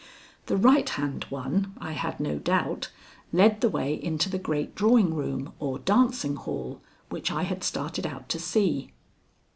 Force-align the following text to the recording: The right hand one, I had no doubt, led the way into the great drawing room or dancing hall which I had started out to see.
The 0.47 0.57
right 0.57 0.89
hand 0.89 1.25
one, 1.29 1.73
I 1.79 1.91
had 1.91 2.19
no 2.19 2.39
doubt, 2.39 2.89
led 3.31 3.61
the 3.61 3.69
way 3.69 3.93
into 3.93 4.31
the 4.31 4.39
great 4.39 4.73
drawing 4.73 5.13
room 5.13 5.53
or 5.59 5.77
dancing 5.77 6.37
hall 6.37 6.81
which 7.09 7.31
I 7.31 7.43
had 7.43 7.63
started 7.63 8.07
out 8.07 8.27
to 8.29 8.39
see. 8.39 8.93